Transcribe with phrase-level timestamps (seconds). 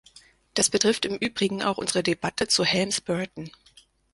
[0.55, 3.51] Das betrifft im übrigen auch unsere Debatte zu Helms Burton.